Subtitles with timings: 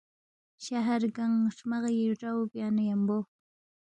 [0.63, 3.17] شہارن گنگ ہرمغی ڈراو بیانا یمبو